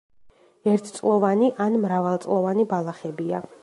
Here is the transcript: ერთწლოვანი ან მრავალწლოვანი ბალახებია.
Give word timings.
ერთწლოვანი 0.71 1.53
ან 1.69 1.79
მრავალწლოვანი 1.87 2.71
ბალახებია. 2.75 3.49